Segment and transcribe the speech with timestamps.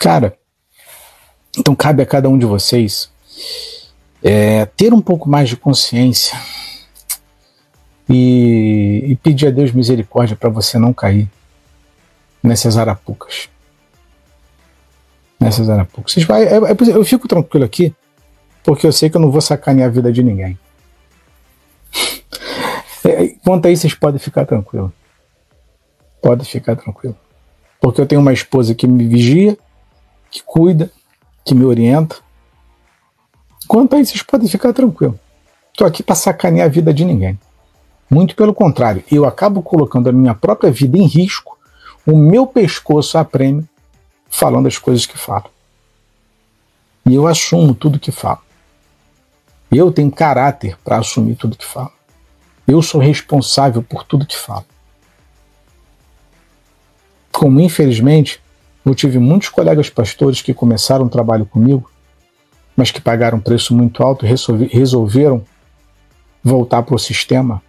[0.00, 0.34] Cara,
[1.58, 3.10] então cabe a cada um de vocês
[4.22, 6.40] é, ter um pouco mais de consciência
[8.08, 11.28] e, e pedir a Deus misericórdia para você não cair
[12.42, 13.50] nessas arapucas.
[15.38, 16.14] Nessas arapucas.
[16.14, 17.94] Vocês vai, é, é, eu fico tranquilo aqui,
[18.64, 20.58] porque eu sei que eu não vou sacanear a vida de ninguém.
[23.02, 24.92] É, quanto a isso, vocês podem ficar tranquilo.
[26.20, 27.16] Pode ficar tranquilo.
[27.80, 29.56] Porque eu tenho uma esposa que me vigia,
[30.30, 30.90] que cuida,
[31.44, 32.16] que me orienta.
[33.66, 35.18] Quanto a isso, vocês podem ficar tranquilo.
[35.72, 37.38] Estou aqui para sacanear a vida de ninguém.
[38.10, 41.56] Muito pelo contrário, eu acabo colocando a minha própria vida em risco,
[42.06, 43.68] o meu pescoço a prêmio,
[44.28, 45.50] falando as coisas que falo.
[47.06, 48.40] E eu assumo tudo que falo.
[49.70, 51.92] Eu tenho caráter para assumir tudo que falo.
[52.66, 54.66] Eu sou responsável por tudo que falo.
[57.30, 58.42] Como infelizmente
[58.84, 61.90] eu tive muitos colegas pastores que começaram o trabalho comigo,
[62.76, 64.28] mas que pagaram um preço muito alto e
[64.68, 65.44] resolveram
[66.42, 67.62] voltar para o sistema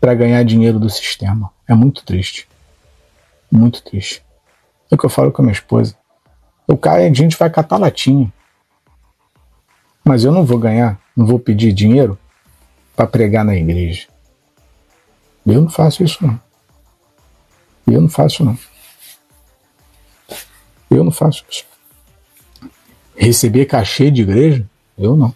[0.00, 1.50] para ganhar dinheiro do sistema.
[1.66, 2.48] É muito triste.
[3.50, 4.22] Muito triste.
[4.90, 5.96] É o que eu falo com a minha esposa.
[6.66, 8.32] O cara, a gente vai catar latinha.
[10.04, 12.18] Mas eu não vou ganhar, não vou pedir dinheiro
[12.94, 14.06] para pregar na igreja.
[15.46, 16.40] Eu não faço isso não.
[17.86, 18.56] Eu não faço não.
[20.90, 21.64] Eu não faço isso.
[23.16, 24.64] Receber cachê de igreja?
[24.96, 25.34] Eu não.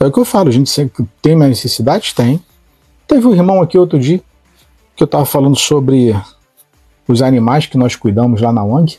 [0.00, 2.14] É o que eu falo, a gente sempre tem mais necessidade?
[2.14, 2.40] Tem.
[3.06, 4.20] Teve um irmão aqui outro dia
[4.94, 6.14] que eu estava falando sobre
[7.06, 8.98] os animais que nós cuidamos lá na ONG.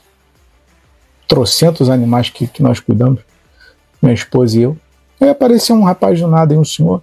[1.28, 3.22] Trocentos animais que, que nós cuidamos,
[4.02, 4.78] minha esposa e eu.
[5.22, 7.02] Aí apareceu um rapaz do nada aí, um senhor,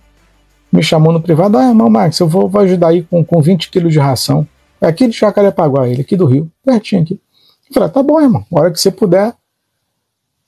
[0.72, 1.56] me chamou no privado.
[1.56, 4.46] Ah, irmão Max, eu vou, vou ajudar aí com, com 20 quilos de ração.
[4.80, 7.20] É aqui de Jacarepaguá, ele aqui do Rio, pertinho aqui.
[7.68, 9.34] Eu falei, tá bom, irmão, a hora que você puder,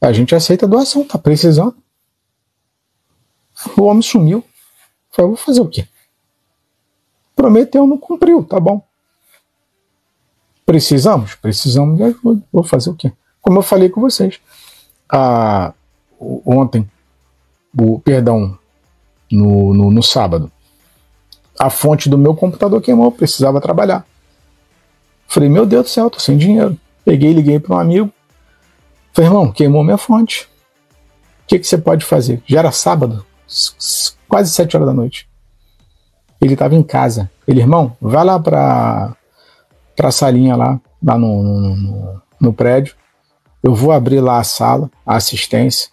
[0.01, 1.77] a gente aceita a doação, tá precisando.
[3.77, 4.39] O homem sumiu.
[4.39, 4.45] Eu
[5.11, 5.89] falei, vou fazer o quê?
[7.35, 8.83] Prometeu, não cumpriu, tá bom.
[10.65, 11.35] Precisamos?
[11.35, 12.43] Precisamos de ajuda.
[12.53, 13.13] Vou fazer o quê?
[13.41, 14.39] Como eu falei com vocês.
[15.09, 15.73] Ah,
[16.21, 16.89] ontem,
[17.77, 18.59] o, perdão,
[19.31, 20.51] no, no, no sábado,
[21.59, 24.07] a fonte do meu computador queimou, precisava trabalhar.
[25.27, 26.79] Falei, meu Deus do céu, tô sem dinheiro.
[27.05, 28.13] Peguei, liguei para um amigo.
[29.13, 30.49] Falei, irmão, queimou minha fonte.
[31.45, 32.43] O que, que você pode fazer?
[32.47, 33.25] Já era sábado,
[34.29, 35.29] quase sete horas da noite.
[36.41, 37.31] Ele estava em casa.
[37.47, 39.17] Ele, irmão, vai lá para
[40.01, 42.95] a salinha lá, lá no, no, no, no prédio.
[43.63, 45.91] Eu vou abrir lá a sala, a assistência.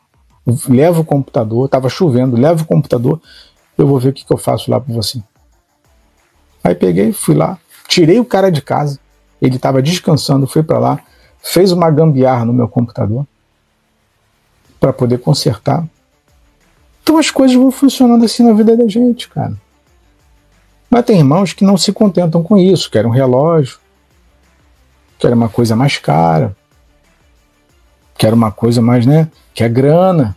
[0.69, 3.19] Levo o computador, estava chovendo, levo o computador,
[3.75, 5.19] eu vou ver o que, que eu faço lá para você.
[6.63, 8.99] Aí peguei, fui lá, tirei o cara de casa,
[9.47, 10.99] ele estava descansando, fui para lá,
[11.41, 13.25] fez uma gambiarra no meu computador
[14.79, 15.85] para poder consertar.
[17.03, 19.53] Então as coisas vão funcionando assim na vida da gente, cara.
[20.89, 23.79] Mas tem irmãos que não se contentam com isso, querem um relógio,
[25.19, 26.55] querem uma coisa mais cara,
[28.17, 29.29] querem uma coisa mais, né?
[29.53, 30.35] Quer grana.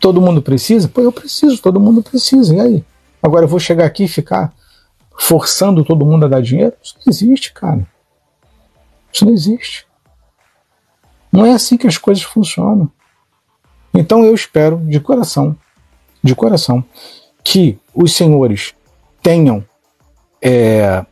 [0.00, 0.88] Todo mundo precisa?
[0.88, 2.54] Pô, eu preciso, todo mundo precisa.
[2.54, 2.84] E aí?
[3.22, 4.52] Agora eu vou chegar aqui e ficar
[5.18, 6.74] forçando todo mundo a dar dinheiro?
[6.82, 7.86] Isso não existe, cara.
[9.12, 9.86] Isso não existe.
[11.32, 12.90] Não é assim que as coisas funcionam.
[13.92, 15.56] Então eu espero de coração,
[16.22, 16.84] de coração,
[17.42, 18.74] que os senhores
[19.22, 19.64] tenham
[20.42, 21.04] é,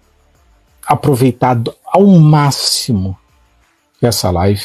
[0.86, 3.16] aproveitado ao máximo
[4.00, 4.64] essa live,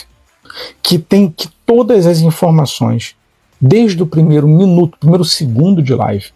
[0.82, 3.16] que tem que todas as informações,
[3.62, 6.32] desde o primeiro minuto, primeiro segundo de live,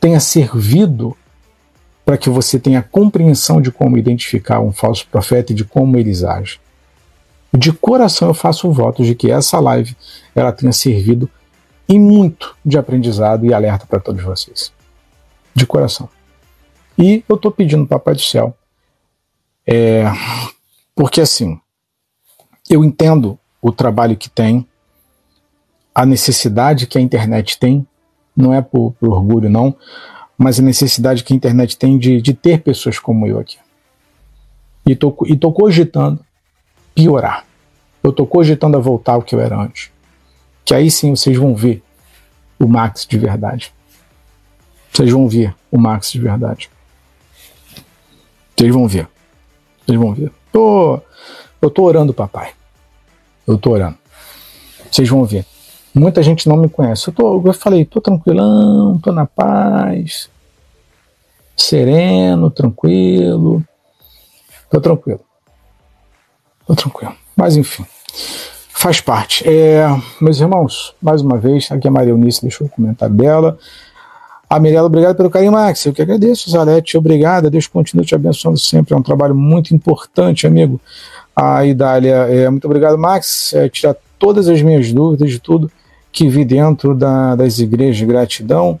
[0.00, 1.16] tenha servido
[2.08, 6.24] para que você tenha compreensão de como identificar um falso profeta e de como eles
[6.24, 6.58] agem.
[7.52, 9.94] De coração eu faço o voto de que essa live
[10.34, 11.28] ela tenha servido
[11.86, 14.72] e muito de aprendizado e alerta para todos vocês.
[15.54, 16.08] De coração.
[16.96, 18.56] E eu estou pedindo Papai do Céu,
[19.66, 20.04] é,
[20.96, 21.60] porque assim,
[22.70, 24.66] eu entendo o trabalho que tem,
[25.94, 27.86] a necessidade que a internet tem,
[28.34, 29.76] não é por, por orgulho, não,
[30.38, 33.58] mas a necessidade que a internet tem de, de ter pessoas como eu aqui.
[34.86, 36.24] E tô, e tô cogitando
[36.94, 37.44] piorar.
[38.02, 39.90] Eu tô cogitando a voltar ao que eu era antes
[40.68, 41.82] que aí sim vocês vão ver
[42.58, 43.72] o Max de verdade.
[44.92, 46.68] Vocês vão ver o Max de verdade.
[48.54, 49.08] Vocês vão ver.
[49.86, 50.30] Vocês vão ver.
[50.52, 51.00] Tô,
[51.62, 52.52] eu tô orando, papai.
[53.46, 53.96] Eu tô orando.
[54.92, 55.46] Vocês vão ver.
[55.94, 57.08] Muita gente não me conhece.
[57.08, 60.30] Eu, tô, eu falei, tô tranquilão, tô na paz,
[61.56, 63.62] sereno, tranquilo.
[64.70, 65.20] Tô tranquilo.
[66.66, 67.14] Tô tranquilo.
[67.36, 67.84] Mas enfim,
[68.70, 69.48] faz parte.
[69.48, 69.86] É,
[70.20, 73.58] meus irmãos, mais uma vez, aqui a Maria Eunice deixou o comentário dela.
[74.50, 75.84] A Mirella, obrigado pelo carinho, Max.
[75.84, 77.50] Eu que agradeço, Zalete, obrigada.
[77.50, 78.94] Deus continue te abençoando sempre.
[78.94, 80.80] É um trabalho muito importante, amigo.
[81.36, 83.52] A Idália, é, muito obrigado, Max.
[83.52, 85.70] É, tirar todas as minhas dúvidas de tudo
[86.18, 88.06] que vi dentro da, das igrejas.
[88.06, 88.80] Gratidão.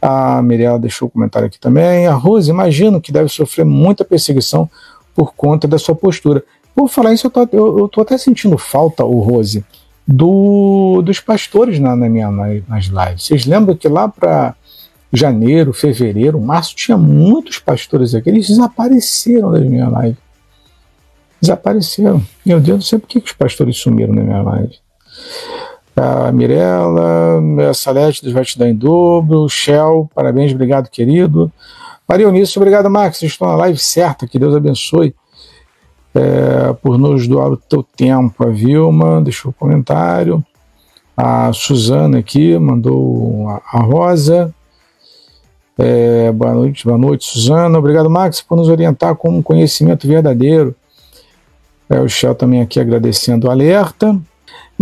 [0.00, 2.06] A Mirella deixou o um comentário aqui também.
[2.06, 4.68] A Rose, imagino que deve sofrer muita perseguição
[5.14, 6.42] por conta da sua postura.
[6.74, 9.62] Por falar isso, eu tô, eu, eu tô até sentindo falta, o Rose,
[10.08, 13.26] do, dos pastores na, na minha, nas lives.
[13.26, 14.54] Vocês lembram que lá para
[15.12, 20.18] janeiro, fevereiro, março, tinha muitos pastores aqui, eles desapareceram das minhas lives.
[21.38, 22.24] Desapareceram.
[22.46, 24.74] Meu Deus, não sei por que, que os pastores sumiram na minha live.
[25.94, 31.52] A Mirella, a Salete vai te dar em dobro, Shell, parabéns, obrigado, querido.
[32.08, 33.22] Maria Eunice, obrigado, Max.
[33.22, 35.14] Estou na live certa, que Deus abençoe
[36.14, 38.44] é, por nos doar o teu tempo.
[38.44, 40.44] A Vilma deixou um comentário.
[41.16, 44.52] A Suzana aqui mandou a, a Rosa.
[45.78, 47.78] É, boa noite, boa noite, Suzana.
[47.78, 50.74] Obrigado, Max, por nos orientar com um conhecimento verdadeiro.
[51.88, 54.18] É, o Shell também aqui agradecendo o alerta.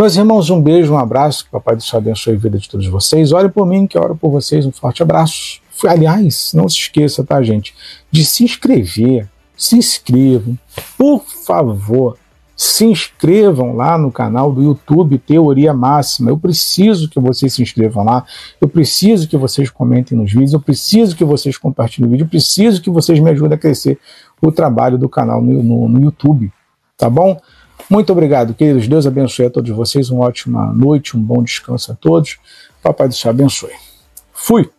[0.01, 2.67] Meus irmãos, um beijo, um abraço, que o Papai do Céu abençoe a vida de
[2.67, 3.31] todos vocês.
[3.31, 4.65] Ore por mim, que eu oro por vocês.
[4.65, 5.61] Um forte abraço.
[5.87, 7.75] Aliás, não se esqueça, tá, gente,
[8.09, 9.29] de se inscrever.
[9.55, 10.57] Se inscrevam,
[10.97, 12.17] por favor.
[12.57, 16.31] Se inscrevam lá no canal do YouTube Teoria Máxima.
[16.31, 18.25] Eu preciso que vocês se inscrevam lá.
[18.59, 20.53] Eu preciso que vocês comentem nos vídeos.
[20.53, 22.23] Eu preciso que vocês compartilhem o vídeo.
[22.23, 23.99] Eu preciso que vocês me ajudem a crescer
[24.41, 26.51] o trabalho do canal no, no, no YouTube.
[26.97, 27.39] Tá bom?
[27.89, 28.87] Muito obrigado, queridos.
[28.87, 30.09] Deus abençoe a todos vocês.
[30.09, 32.37] Uma ótima noite, um bom descanso a todos.
[32.81, 33.71] Papai do céu abençoe.
[34.33, 34.69] Fui!